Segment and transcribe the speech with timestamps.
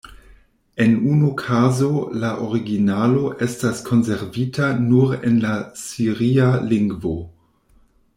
[0.83, 1.89] En unu kazo
[2.23, 7.13] la originalo estas konservita nur en la siria lingvo.